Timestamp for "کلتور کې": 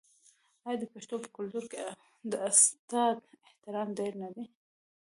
1.35-1.79